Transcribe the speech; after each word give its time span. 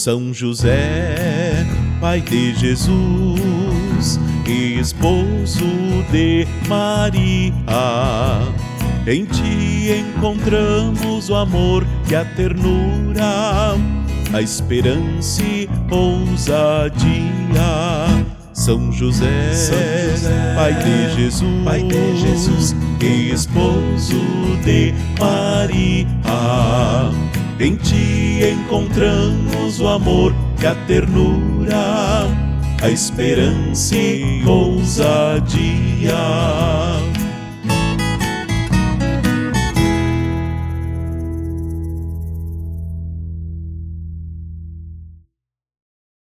São 0.00 0.32
José, 0.32 1.66
Pai 2.00 2.22
de 2.22 2.54
Jesus 2.54 4.18
e 4.46 4.80
esposo 4.80 5.66
de 6.10 6.48
Maria. 6.66 7.52
Em 9.06 9.26
ti 9.26 9.90
encontramos 10.00 11.28
o 11.28 11.34
amor 11.34 11.86
e 12.10 12.14
a 12.14 12.24
ternura, 12.24 13.76
a 14.32 14.40
esperança 14.40 15.42
e 15.42 15.68
ousadia. 15.90 17.04
São 18.54 18.90
José, 18.90 19.52
São 19.52 19.76
José, 20.12 20.54
Pai 20.56 20.72
de 20.82 21.14
Jesus, 21.14 21.62
Pai 21.62 21.82
de 21.82 22.20
Jesus 22.22 22.74
e 23.02 23.32
esposo 23.34 24.16
de 24.64 24.94
Maria. 25.18 26.69
Em 27.60 27.76
ti 27.76 28.40
encontramos 28.42 29.80
o 29.80 29.88
amor 29.88 30.34
e 30.62 30.66
a 30.66 30.74
ternura, 30.86 32.26
a 32.80 32.88
esperança 32.88 33.94
e 33.94 34.42
ousadia. 34.46 36.16